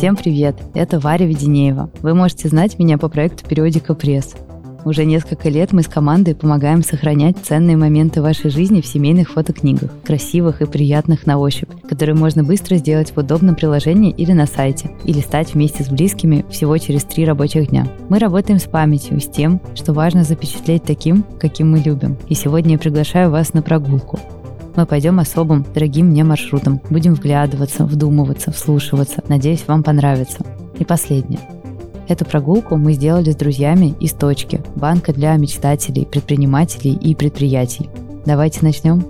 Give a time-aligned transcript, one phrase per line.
[0.00, 0.56] Всем привет!
[0.72, 1.90] Это Варя Веденеева.
[2.00, 4.34] Вы можете знать меня по проекту «Периодика Пресс».
[4.86, 9.90] Уже несколько лет мы с командой помогаем сохранять ценные моменты вашей жизни в семейных фотокнигах,
[10.02, 14.90] красивых и приятных на ощупь, которые можно быстро сделать в удобном приложении или на сайте,
[15.04, 17.86] или стать вместе с близкими всего через три рабочих дня.
[18.08, 22.16] Мы работаем с памятью, с тем, что важно запечатлеть таким, каким мы любим.
[22.26, 24.18] И сегодня я приглашаю вас на прогулку.
[24.76, 26.80] Мы пойдем особым, дорогим мне маршрутом.
[26.90, 29.22] Будем вглядываться, вдумываться, вслушиваться.
[29.28, 30.44] Надеюсь, вам понравится.
[30.78, 31.40] И последнее.
[32.08, 37.88] Эту прогулку мы сделали с друзьями из «Точки»– банка для мечтателей, предпринимателей и предприятий.
[38.24, 39.04] Давайте начнем.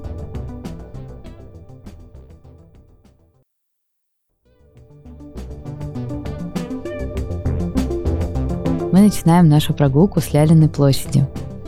[8.92, 11.26] Мы начинаем нашу прогулку с Лялиной площади.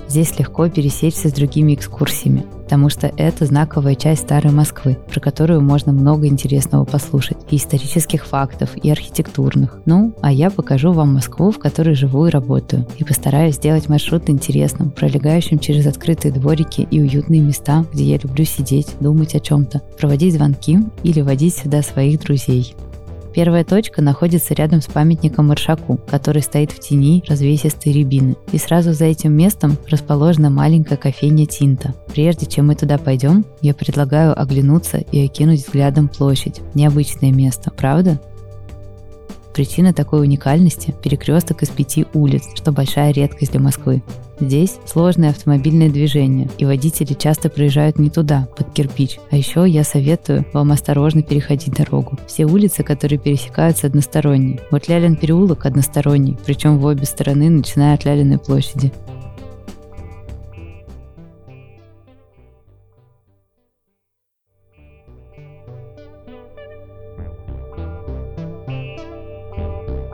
[0.08, 5.60] Здесь легко пересечься с другими экскурсиями потому что это знаковая часть старой Москвы, про которую
[5.60, 9.82] можно много интересного послушать, и исторических фактов, и архитектурных.
[9.84, 14.30] Ну, а я покажу вам Москву, в которой живу и работаю, и постараюсь сделать маршрут
[14.30, 19.82] интересным, пролегающим через открытые дворики и уютные места, где я люблю сидеть, думать о чем-то,
[19.98, 22.74] проводить звонки или водить сюда своих друзей.
[23.34, 28.36] Первая точка находится рядом с памятником Маршаку, который стоит в тени развесистой рябины.
[28.52, 31.94] И сразу за этим местом расположена маленькая кофейня Тинта.
[32.08, 36.60] Прежде чем мы туда пойдем, я предлагаю оглянуться и окинуть взглядом площадь.
[36.74, 38.20] Необычное место, правда?
[39.54, 44.02] Причина такой уникальности– перекресток из пяти улиц, что большая редкость для Москвы.
[44.42, 49.20] Здесь сложное автомобильное движение, и водители часто проезжают не туда, под кирпич.
[49.30, 52.18] А еще я советую вам осторожно переходить дорогу.
[52.26, 54.58] Все улицы, которые пересекаются, односторонние.
[54.72, 58.92] Вот Лялин переулок односторонний, причем в обе стороны, начиная от Лялиной площади.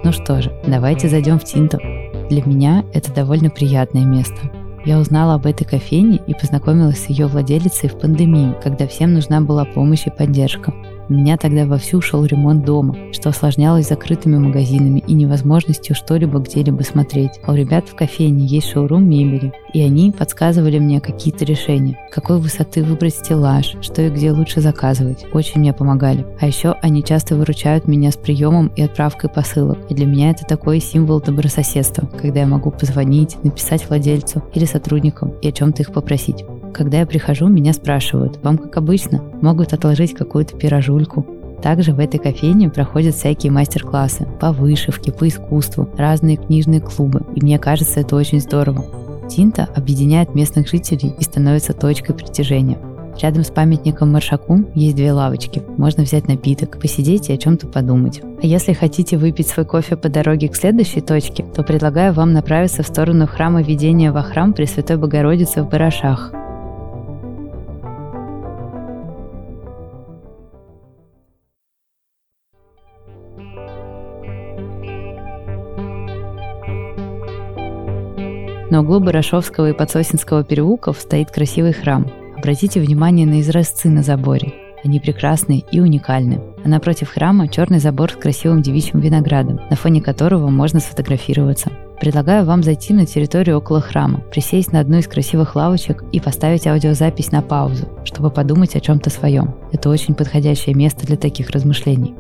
[0.05, 1.79] Ну что же, давайте зайдем в Тинту.
[2.29, 4.37] Для меня это довольно приятное место.
[4.85, 9.41] Я узнала об этой кофейне и познакомилась с ее владелицей в пандемию, когда всем нужна
[9.41, 10.73] была помощь и поддержка.
[11.09, 16.83] У меня тогда вовсю шел ремонт дома, что осложнялось закрытыми магазинами и невозможностью что-либо где-либо
[16.83, 17.41] смотреть.
[17.45, 21.99] А у ребят в кофейне есть шоурум мебели, и они подсказывали мне какие-то решения.
[22.11, 25.25] Какой высоты выбрать стеллаж, что и где лучше заказывать.
[25.33, 26.27] Очень мне помогали.
[26.41, 29.79] А еще они часто выручают меня с приемом и отправкой посылок.
[29.89, 35.31] И для меня это такой символ добрососедства, когда я могу позвонить, написать владельцу или сотрудникам
[35.41, 36.45] и о чем-то их попросить.
[36.79, 41.27] Когда я прихожу, меня спрашивают, вам как обычно, могут отложить какую-то пирожульку.
[41.61, 47.43] Также в этой кофейне проходят всякие мастер-классы по вышивке, по искусству, разные книжные клубы, и
[47.43, 48.85] мне кажется, это очень здорово.
[49.29, 52.79] Тинта объединяет местных жителей и становится точкой притяжения.
[53.21, 55.61] Рядом с памятником Маршаку есть две лавочки.
[55.77, 58.23] Можно взять напиток, посидеть и о чем-то подумать.
[58.41, 62.85] А если хотите выпить свой кофе по дороге к следующей точке, то предлагаю вам направиться
[62.85, 66.33] в сторону храма Ведения во храм Пресвятой Богородицы в Барашах.
[78.79, 82.07] На углу Барашовского и Подсосинского переулков стоит красивый храм.
[82.37, 84.55] Обратите внимание на изразцы на заборе.
[84.85, 86.41] Они прекрасны и уникальны.
[86.65, 91.73] А напротив храма черный забор с красивым девичьим виноградом, на фоне которого можно сфотографироваться.
[92.01, 96.69] Предлагаю вам зайти на территорию около храма, присесть на одну из красивых лавочек и поставить
[96.69, 99.57] аудиозапись на паузу, чтобы подумать о чем-то своем.
[99.73, 102.15] Это очень подходящее место для таких размышлений.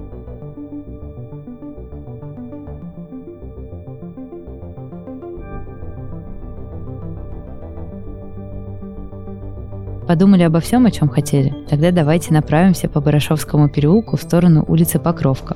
[10.08, 11.54] Подумали обо всем, о чем хотели?
[11.68, 15.54] Тогда давайте направимся по Барашовскому переулку в сторону улицы Покровка.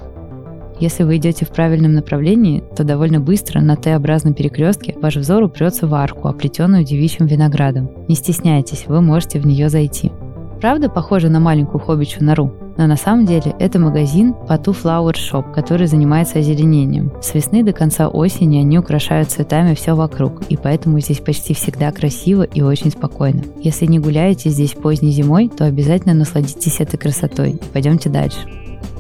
[0.79, 5.87] Если вы идете в правильном направлении, то довольно быстро на Т-образном перекрестке ваш взор упрется
[5.87, 7.91] в арку, оплетенную девичьим виноградом.
[8.09, 10.13] Не стесняйтесь, вы можете в нее зайти.
[10.63, 12.53] Правда похоже на маленькую хоббичью нору?
[12.77, 17.13] Но на самом деле это магазин Patu Flower Shop, который занимается озеленением.
[17.21, 21.91] С весны до конца осени они украшают цветами все вокруг, и поэтому здесь почти всегда
[21.91, 23.43] красиво и очень спокойно.
[23.61, 27.59] Если не гуляете здесь поздней зимой, то обязательно насладитесь этой красотой.
[27.73, 28.39] Пойдемте дальше.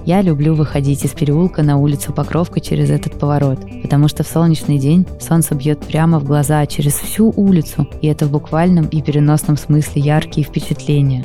[0.04, 4.78] Я люблю выходить из переулка на улицу Покровка через этот поворот, потому что в солнечный
[4.78, 9.56] день солнце бьет прямо в глаза через всю улицу, и это в буквальном и переносном
[9.56, 11.24] смысле яркие впечатления.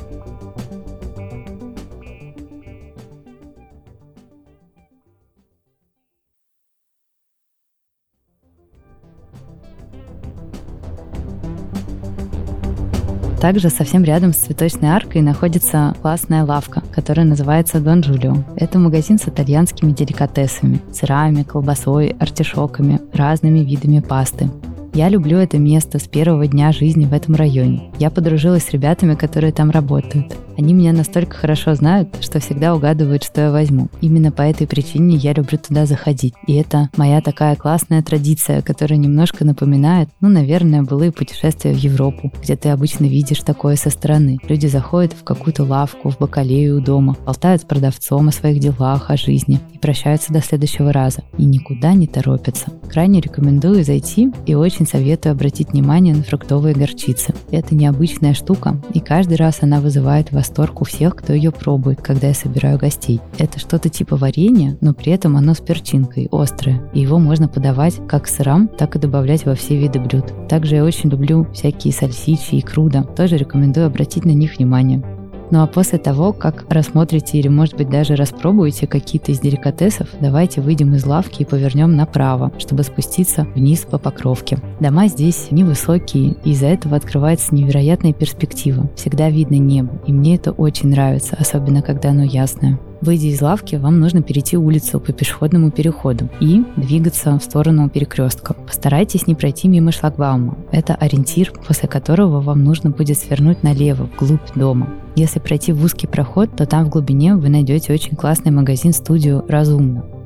[13.40, 18.36] Также совсем рядом с цветочной аркой находится классная лавка, которая называется Дон Джулио.
[18.56, 24.50] Это магазин с итальянскими деликатесами, сырами, колбасой, артишоками, разными видами пасты.
[24.94, 27.92] Я люблю это место с первого дня жизни в этом районе.
[28.00, 30.36] Я подружилась с ребятами, которые там работают.
[30.58, 33.90] Они меня настолько хорошо знают, что всегда угадывают, что я возьму.
[34.02, 36.34] Именно по этой причине я люблю туда заходить.
[36.48, 42.34] И это моя такая классная традиция, которая немножко напоминает, ну, наверное, былые путешествия в Европу,
[42.42, 44.40] где ты обычно видишь такое со стороны.
[44.48, 49.12] Люди заходят в какую-то лавку, в бакалею у дома, болтают с продавцом о своих делах,
[49.12, 51.22] о жизни и прощаются до следующего раза.
[51.38, 52.72] И никуда не торопятся.
[52.90, 57.36] Крайне рекомендую зайти и очень советую обратить внимание на фруктовые горчицы.
[57.52, 62.02] Это необычная штука, и каждый раз она вызывает вас восторг у всех, кто ее пробует,
[62.02, 63.20] когда я собираю гостей.
[63.38, 66.90] Это что-то типа варенья, но при этом оно с перчинкой, острое.
[66.94, 70.48] И его можно подавать как сырам, так и добавлять во все виды блюд.
[70.48, 73.04] Также я очень люблю всякие сальсичи и круда.
[73.04, 75.17] Тоже рекомендую обратить на них внимание.
[75.52, 80.62] Ну а после того, как рассмотрите или, может быть, даже распробуете какие-то из деликатесов, давайте
[80.62, 84.58] выйдем из лавки и повернем направо, чтобы спуститься вниз по покровке.
[84.80, 88.90] Дома здесь невысокие, и из-за этого открывается невероятная перспектива.
[88.96, 92.80] Всегда видно небо, и мне это очень нравится, особенно когда оно ясное.
[93.02, 98.54] Выйдя из лавки, вам нужно перейти улицу по пешеходному переходу и двигаться в сторону перекрестка.
[98.54, 100.58] Постарайтесь не пройти мимо шлагбаума.
[100.72, 104.90] Это ориентир, после которого вам нужно будет свернуть налево, вглубь дома.
[105.16, 110.17] Если пройти в узкий проход, то там в глубине вы найдете очень классный магазин-студию «Разумно».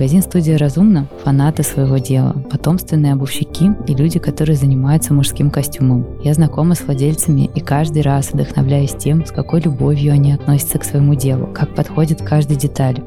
[0.00, 6.06] Магазин «Студия Разумно»— фанаты своего дела, потомственные обувщики и люди, которые занимаются мужским костюмом.
[6.24, 10.84] Я знакома с владельцами и каждый раз вдохновляюсь тем, с какой любовью они относятся к
[10.84, 13.04] своему делу, как подходят к детали.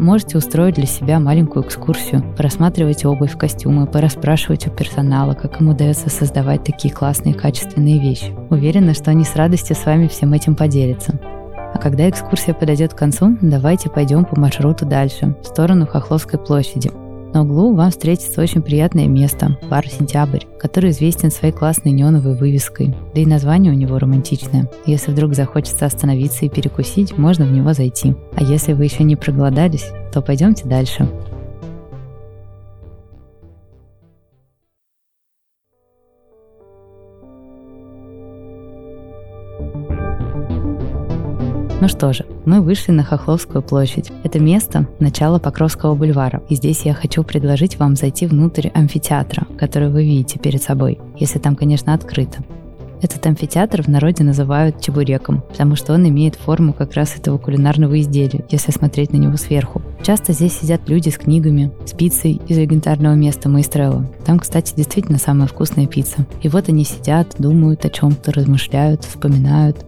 [0.00, 6.10] Можете устроить для себя маленькую экскурсию, просматривать обувь, костюмы, порасспрашивать у персонала, как им удается
[6.10, 8.34] создавать такие классные качественные вещи.
[8.50, 11.20] Уверена, что они с радостью с вами всем этим поделятся.
[11.74, 16.90] А когда экскурсия подойдет к концу, давайте пойдем по маршруту дальше, в сторону Хохловской площади.
[17.32, 22.94] На углу вам встретится очень приятное место– бар «Сентябрь», который известен своей классной неоновой вывеской.
[23.14, 24.68] Да и название у него романтичное.
[24.84, 28.14] Если вдруг захочется остановиться и перекусить, можно в него зайти.
[28.34, 31.08] А если вы еще не проголодались, то пойдемте дальше.
[41.82, 44.12] Ну что же, мы вышли на Хохловскую площадь.
[44.22, 46.40] Это место– начало Покровского бульвара.
[46.48, 51.40] И здесь я хочу предложить вам зайти внутрь амфитеатра, который вы видите перед собой, если
[51.40, 52.44] там, конечно, открыто.
[53.00, 57.98] Этот амфитеатр в народе называют чебуреком, потому что он имеет форму как раз этого кулинарного
[58.00, 59.82] изделия, если смотреть на него сверху.
[60.02, 64.08] Часто здесь сидят люди с книгами, с пиццей из легендарного места Майстрелла.
[64.24, 66.26] Там, кстати, действительно самая вкусная пицца.
[66.42, 69.84] И вот они сидят, думают о чем-то, размышляют, вспоминают.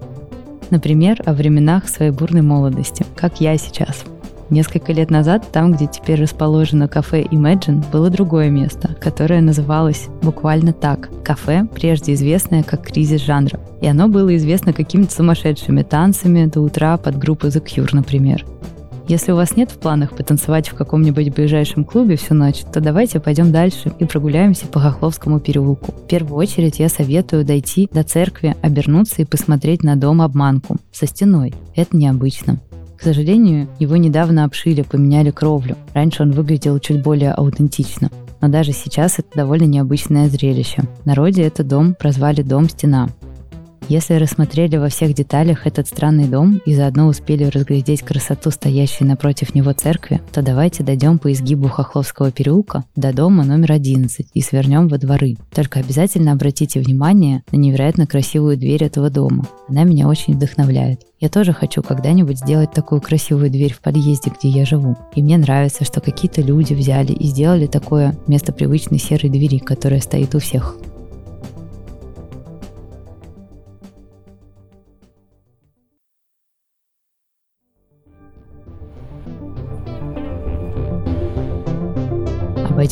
[0.74, 4.02] Например, о временах своей бурной молодости, как я сейчас.
[4.50, 10.72] Несколько лет назад, там, где теперь расположено кафе Imagine, было другое место, которое называлось буквально
[10.72, 13.60] так– кафе, прежде известное как кризис жанра.
[13.80, 18.44] И оно было известно какими-то сумасшедшими танцами до утра под группу The Cure, например.
[19.06, 23.20] Если у вас нет в планах потанцевать в каком-нибудь ближайшем клубе всю ночь, то давайте
[23.20, 25.92] пойдем дальше и прогуляемся по Хохловскому переулку.
[25.92, 31.52] В первую очередь я советую дойти до церкви, обернуться и посмотреть на дом-обманку со стеной.
[31.76, 32.60] Это необычно.
[32.96, 35.76] К сожалению, его недавно обшили, поменяли кровлю.
[35.92, 38.10] Раньше он выглядел чуть более аутентично.
[38.40, 40.82] Но даже сейчас это довольно необычное зрелище.
[41.02, 43.10] В народе этот дом прозвали «Дом-стена».
[43.88, 49.54] Если рассмотрели во всех деталях этот странный дом и заодно успели разглядеть красоту стоящей напротив
[49.54, 54.88] него церкви, то давайте дойдем по изгибу Хохловского переулка до дома номер 11 и свернем
[54.88, 55.36] во дворы.
[55.54, 59.46] Только обязательно обратите внимание на невероятно красивую дверь этого дома.
[59.68, 61.02] Она меня очень вдохновляет.
[61.20, 64.96] Я тоже хочу когда-нибудь сделать такую красивую дверь в подъезде, где я живу.
[65.14, 70.00] И мне нравится, что какие-то люди взяли и сделали такое вместо привычной серой двери, которая
[70.00, 70.76] стоит у всех.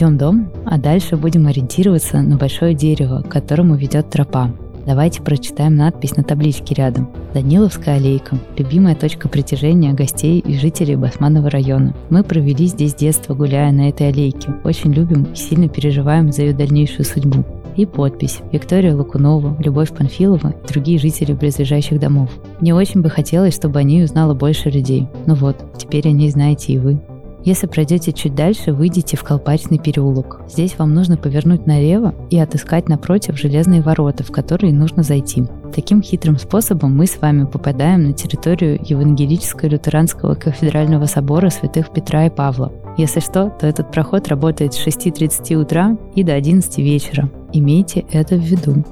[0.02, 4.50] Обойдем дом, а дальше будем ориентироваться на большое дерево, к которому ведет тропа.
[4.84, 7.08] Давайте прочитаем надпись на табличке рядом.
[7.32, 11.94] Даниловская аллейка– любимая точка притяжения гостей и жителей Басманного района.
[12.10, 14.52] Мы провели здесь детство, гуляя на этой аллейке.
[14.64, 17.44] Очень любим и сильно переживаем за ее дальнейшую судьбу.
[17.76, 22.28] и подпись Виктория Лукунова, Любовь Панфилова и другие жители близлежащих домов.
[22.60, 25.06] Мне очень бы хотелось, чтобы о ней узнало больше людей.
[25.26, 27.00] Ну вот, теперь о ней знаете и вы.
[27.44, 30.42] Если пройдете чуть дальше, выйдете в Колпачный переулок.
[30.48, 35.44] Здесь вам нужно повернуть налево и отыскать напротив железные ворота, в которые нужно зайти.
[35.74, 42.26] Таким хитрым способом мы с вами попадаем на территорию Евангелического лютеранского кафедрального собора святых Петра
[42.26, 42.72] и Павла.
[42.96, 47.30] Если что, то этот проход работает с 6.30 утра и до 11 вечера.
[47.52, 48.84] Имейте это в виду.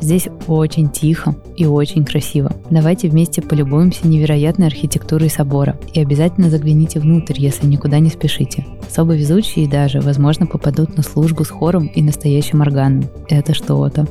[0.00, 2.52] Здесь очень тихо и очень красиво.
[2.70, 8.66] Давайте вместе полюбуемся невероятной архитектурой собора и обязательно загляните внутрь, если никуда не спешите.
[8.88, 13.04] Особо везучие даже, возможно, попадут на службу с хором и настоящим органом.
[13.28, 14.06] Это что-то.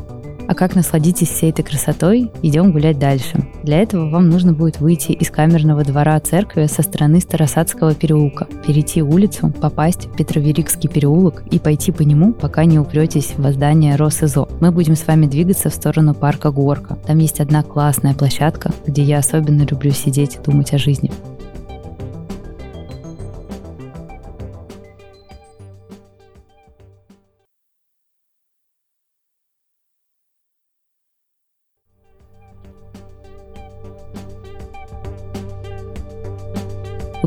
[0.47, 3.46] А как насладитесь всей этой красотой, идем гулять дальше.
[3.67, 9.01] Для этого вам нужно будет выйти из камерного двора церкви со стороны Старосадского переулка, перейти
[9.01, 14.47] улицу, попасть в Петроверикский переулок и пойти по нему, пока не упретесь в здание Росизо.
[14.61, 16.97] Мы будем с вами двигаться в сторону парка Горка.
[17.05, 21.11] Там есть одна классная площадка, где я особенно люблю сидеть и думать о жизни.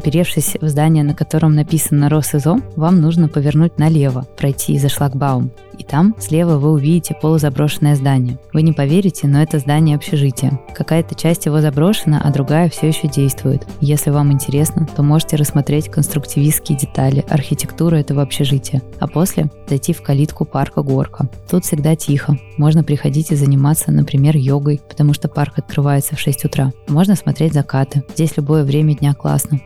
[0.01, 5.51] Уперевшись в здание, на котором написано «Росизо», вам нужно повернуть налево, пройти за шлагбаум.
[5.77, 8.39] И там слева вы увидите полузаброшенное здание.
[8.55, 10.59] Вы не поверите, но это здание общежития.
[10.75, 13.67] Какая-то часть его заброшена, а другая все еще действует.
[13.83, 20.01] Если вам интересно, то можете рассмотреть конструктивистские детали, архитектуру этого общежития, а после зайти в
[20.01, 21.29] калитку парка Горка.
[21.51, 22.39] Тут всегда тихо.
[22.57, 26.73] Можно приходить и заниматься, например, йогой, потому что парк открывается в 6 утра.
[26.89, 28.03] Можно смотреть закаты.
[28.15, 29.61] Здесь любое время дня классно.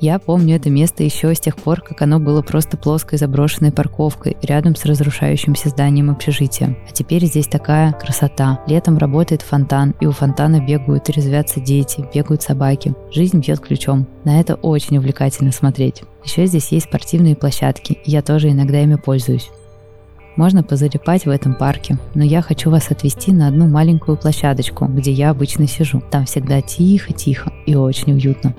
[0.00, 4.38] Я помню это место еще с тех пор, как оно было просто плоской заброшенной парковкой
[4.40, 6.74] рядом с разрушающимся зданием общежития.
[6.88, 8.60] А теперь здесь такая красота.
[8.66, 12.94] Летом работает фонтан, и у фонтана бегают и резвятся дети, бегают собаки.
[13.12, 14.06] Жизнь бьет ключом.
[14.24, 16.02] На это очень увлекательно смотреть.
[16.24, 19.50] Еще здесь есть спортивные площадки, и я тоже иногда ими пользуюсь.
[20.34, 25.10] Можно позалипать в этом парке, но я хочу вас отвезти на одну маленькую площадочку, где
[25.10, 26.02] я обычно сижу.
[26.10, 28.54] Там всегда тихо-тихо и очень уютно.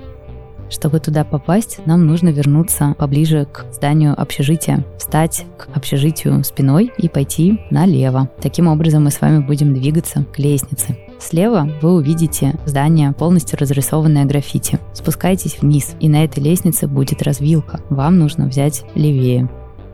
[0.72, 7.10] Чтобы туда попасть, нам нужно вернуться поближе к зданию общежития, встать к общежитию спиной и
[7.10, 8.30] пойти налево.
[8.42, 10.98] Таким образом мы с вами будем двигаться к лестнице.
[11.20, 14.80] Слева вы увидите здание, полностью разрисованное граффити.
[14.94, 17.82] Спускайтесь вниз, и на этой лестнице будет развилка.
[17.90, 19.50] Вам нужно взять левее.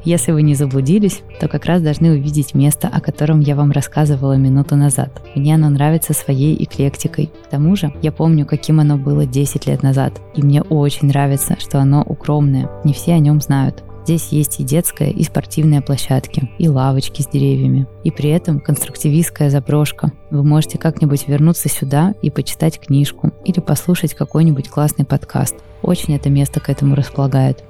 [0.08, 4.38] Если вы не заблудились, то как раз должны увидеть место, о котором я вам рассказывала
[4.38, 5.22] минуту назад.
[5.36, 7.30] Мне оно нравится своей эклектикой.
[7.44, 10.22] К тому же, я помню, каким оно было 10 лет назад.
[10.34, 12.70] И мне очень нравится, что оно укромное.
[12.86, 13.84] Не все о нем знают.
[14.06, 19.50] Здесь есть и детская, и спортивная площадки, и лавочки с деревьями, и при этом конструктивистская
[19.50, 20.14] заброшка.
[20.32, 25.56] Вы можете как-нибудь вернуться сюда и почитать книжку или послушать какой-нибудь классный подкаст.
[25.82, 27.66] Очень это место к этому располагает.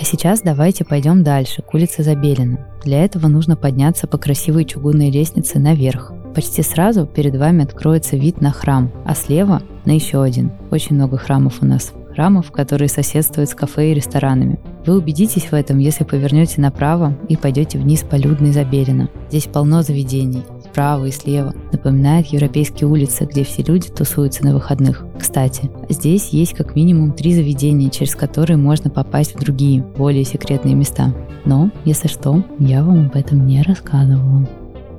[0.00, 2.60] А сейчас давайте пойдем дальше, к улице Забелина.
[2.84, 6.12] Для этого нужно подняться по красивой чугунной лестнице наверх.
[6.36, 10.52] Почти сразу перед вами откроется вид на храм, а слева на еще один.
[10.70, 11.92] Очень много храмов у нас.
[12.14, 14.60] Храмов, которые соседствуют с кафе и ресторанами.
[14.86, 19.08] Вы убедитесь в этом, если повернете направо и пойдете вниз по Людной Забелина.
[19.30, 25.04] Здесь полно заведений справа и слева, напоминает европейские улицы, где все люди тусуются на выходных.
[25.18, 30.74] Кстати, здесь есть как минимум три заведения, через которые можно попасть в другие, более секретные
[30.74, 31.14] места.
[31.44, 34.46] Но, если что, я вам об этом не рассказывала.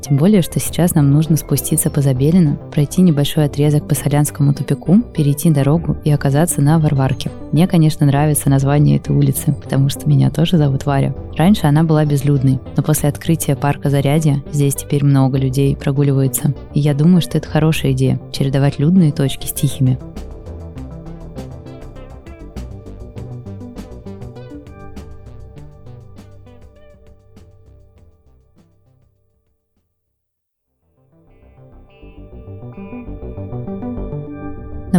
[0.02, 5.02] Тем более, что сейчас нам нужно спуститься по Забелину, пройти небольшой отрезок по Солянскому тупику,
[5.02, 7.32] перейти дорогу и оказаться на Варварке.
[7.52, 11.14] Мне, конечно, нравится название этой улицы, потому что меня тоже зовут Варя.
[11.38, 16.54] Раньше она была безлюдной, но после открытия парка Зарядье здесь теперь много людей прогуливается.
[16.74, 19.98] И я думаю, что это хорошая идея– чередовать людные точки с тихими.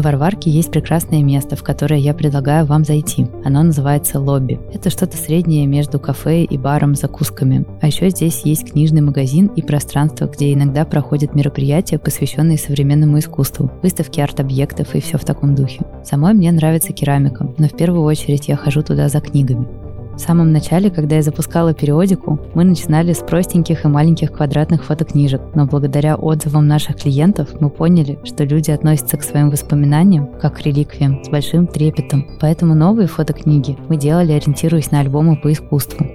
[0.00, 3.26] На Варварке есть прекрасное место, в которое я предлагаю вам зайти.
[3.45, 4.59] Оно называется лобби.
[4.73, 7.66] Это что-то среднее между кафе и баром с закусками.
[7.83, 13.71] А еще здесь есть книжный магазин и пространство, где иногда проходят мероприятия, посвященные современному искусству,
[13.83, 15.85] выставки арт-объектов и все в таком духе.
[16.02, 19.69] Самой мне нравится керамика, но в первую очередь я хожу туда за книгами.
[20.14, 25.40] В самом начале, когда я запускала периодику, мы начинали с простеньких и маленьких квадратных фотокнижек,
[25.55, 30.61] но благодаря отзывам наших клиентов мы поняли, что люди относятся к своим воспоминаниям как к
[30.62, 32.26] реликвиям с большим трепетом.
[32.40, 36.07] Поэтому новые фотокниги мы делали, ориентируясь на альбомы по искусству.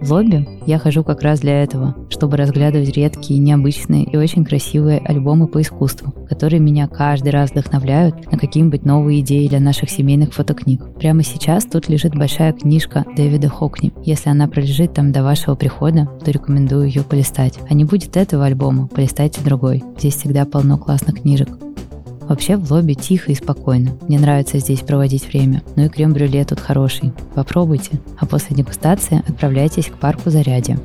[0.00, 4.98] В лобби я хожу как раз для этого, чтобы разглядывать редкие, необычные и очень красивые
[4.98, 10.34] альбомы по искусству, которые меня каждый раз вдохновляют на какие-нибудь новые идеи для наших семейных
[10.34, 10.82] фотокниг.
[10.94, 13.92] Прямо сейчас тут лежит большая книжка Дэвида Хокни.
[14.04, 17.58] Если она пролежит там до вашего прихода, то рекомендую ее полистать.
[17.68, 19.82] А не будет этого альбома, полистайте другой.
[19.98, 21.48] Здесь всегда полно классных книжек.
[22.28, 23.92] Вообще в лобби тихо и спокойно.
[24.06, 25.62] Мне нравится здесь проводить время.
[25.76, 27.12] Ну и крем-брюле тут хороший.
[27.34, 28.00] Попробуйте.
[28.20, 30.78] А после дегустации отправляйтесь к парку Зарядье.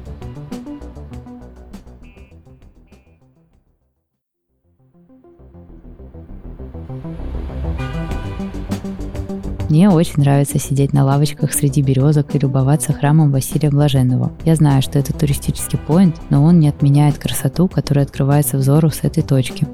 [9.70, 14.32] Мне очень нравится сидеть на лавочках среди березок и любоваться храмом Василия Блаженного.
[14.46, 19.00] Я знаю, что это туристический поинт, но он не отменяет красоту, которая открывается взору с
[19.04, 19.68] этой точки.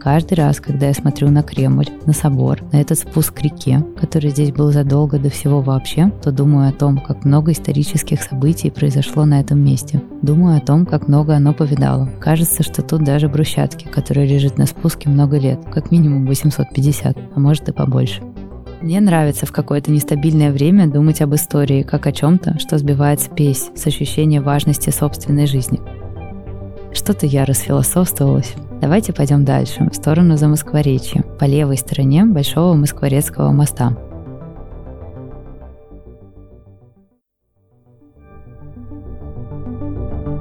[0.00, 4.30] Каждый раз, когда я смотрю на Кремль, на собор, на этот спуск к реке, который
[4.30, 9.26] здесь был задолго до всего вообще, то думаю о том, как много исторических событий произошло
[9.26, 10.02] на этом месте.
[10.22, 12.08] Думаю о том, как много оно повидало.
[12.18, 17.38] Кажется, что тут даже брусчатки, которая лежит на спуске много лет, как минимум 850, а
[17.38, 18.22] может и побольше.
[18.80, 23.70] Мне нравится в какое-то нестабильное время думать об истории, как о чем-то, что сбивает спесь
[23.74, 25.78] с ощущения важности собственной жизни.
[26.92, 28.54] Что-то я расфилософствовалась.
[28.80, 33.96] Давайте пойдем дальше, в сторону Замоскворечья, по левой стороне Большого Москворецкого моста.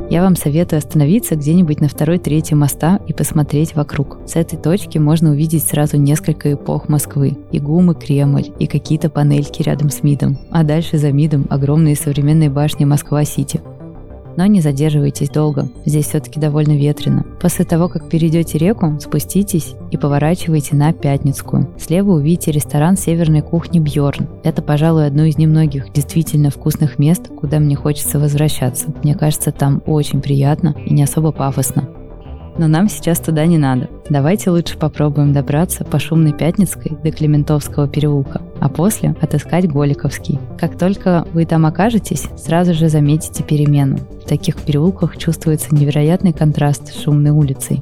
[0.10, 4.18] Я вам советую остановиться где-нибудь на второй-третьей моста и посмотреть вокруг.
[4.26, 7.38] С этой точки можно увидеть сразу несколько эпох Москвы.
[7.52, 10.40] И ГУМ, и Кремль, и какие-то панельки рядом с МИДом.
[10.50, 13.62] А дальше за МИДом огромные современные башни Москва-Сити
[14.38, 15.70] но не задерживайтесь долго.
[15.86, 17.26] Здесь все-таки довольно ветрено.
[17.42, 21.70] После того, как перейдете реку, спуститесь и поворачивайте на Пятницкую.
[21.78, 24.28] Слева увидите ресторан северной кухни Бьорн.
[24.44, 28.94] Это, пожалуй, одно из немногих действительно вкусных мест, куда мне хочется возвращаться.
[29.04, 31.90] Мне кажется, там очень приятно и не особо пафосно.
[32.60, 33.90] Но нам сейчас туда не надо.
[34.10, 40.40] Давайте лучше попробуем добраться по шумной Пятницкой до Клементовского переулка, а после отыскать Голиковский.
[40.58, 44.00] Как только вы там окажетесь, сразу же заметите перемену.
[44.26, 47.82] В таких переулках чувствуется невероятный контраст с шумной улицей.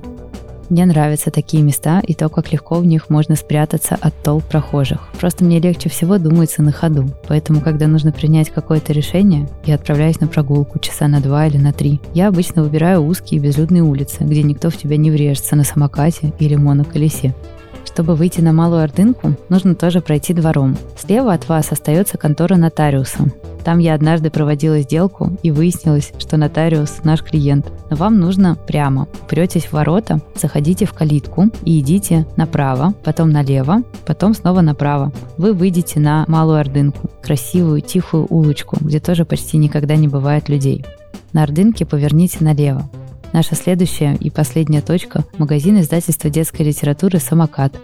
[0.69, 5.07] Мне нравятся такие места и то, как легко в них можно спрятаться от толп прохожих.
[5.19, 7.09] Просто мне легче всего думается на ходу.
[7.27, 11.71] Поэтому, когда нужно принять какое-то решение, я отправляюсь на прогулку часа на два или на
[11.71, 12.01] три.
[12.13, 16.55] Я обычно выбираю узкие безлюдные улицы, где никто в тебя не врежется на самокате или
[16.55, 17.33] моноколесе.
[17.97, 20.77] Чтобы выйти на Малую Ордынку, нужно тоже пройти двором.
[20.95, 23.23] Слева от вас остается контора нотариуса.
[23.63, 27.71] Там я однажды проводила сделку и выяснилось, что нотариус наш клиент.
[27.89, 29.07] Но вам нужно прямо.
[29.27, 35.11] Претесь в ворота, заходите в калитку и идите направо, потом налево, потом снова направо.
[35.39, 40.85] Вы выйдете на Малую Ордынку, красивую тихую улочку, где тоже почти никогда не бывает людей.
[41.33, 42.87] На Ордынке поверните налево.
[43.33, 47.75] Наша следующая и последняя точка– магазин издательства детской литературы «Самокат».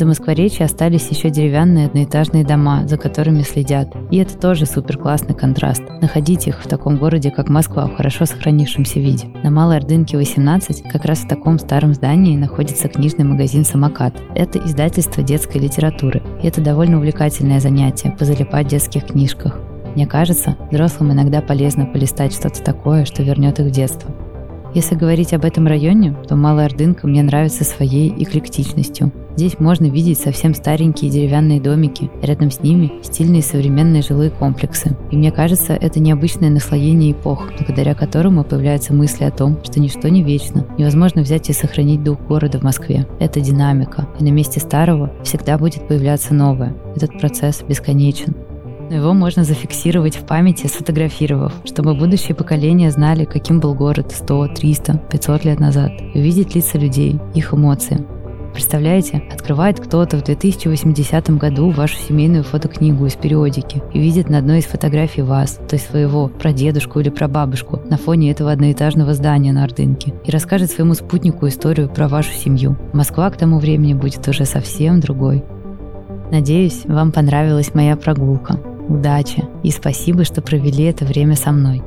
[0.00, 3.94] За Москворечье остались еще деревянные одноэтажные дома, за которыми следят.
[4.10, 5.82] И это тоже супер классный контраст.
[6.00, 9.26] Находить их в таком городе, как Москва, в хорошо сохранившемся виде.
[9.42, 14.14] На Малой Ордынке 18 как раз в таком старом здании находится книжный магазин «Самокат».
[14.34, 16.22] Это издательство детской литературы.
[16.42, 19.60] И это довольно увлекательное занятие– позалипать в детских книжках.
[19.96, 24.10] Мне кажется, взрослым иногда полезно полистать что-то такое, что вернет их в детство.
[24.74, 29.10] Если говорить об этом районе, то Малая Ордынка мне нравится своей эклектичностью.
[29.36, 34.96] Здесь можно видеть совсем старенькие деревянные домики, рядом с ними стильные современные жилые комплексы.
[35.10, 40.08] И мне кажется, это необычное наслоение эпох, благодаря которому появляются мысли о том, что ничто
[40.08, 43.06] не вечно, невозможно взять и сохранить дух города в Москве.
[43.18, 46.74] Это динамика, и на месте старого всегда будет появляться новое.
[46.94, 48.34] Этот процесс бесконечен
[48.90, 54.48] но его можно зафиксировать в памяти, сфотографировав, чтобы будущие поколения знали, каким был город 100,
[54.48, 58.04] 300, 500 лет назад, увидеть лица людей, их эмоции.
[58.52, 64.58] Представляете, открывает кто-то в 2080 году вашу семейную фотокнигу из периодики и видит на одной
[64.58, 69.62] из фотографий вас, то есть своего прадедушку или прабабушку, на фоне этого одноэтажного здания на
[69.62, 72.76] Ордынке и расскажет своему спутнику историю про вашу семью.
[72.92, 75.44] Москва к тому времени будет уже совсем другой.
[76.32, 78.58] Надеюсь, вам понравилась моя прогулка
[78.90, 81.82] удачи и спасибо, что провели это время со мной.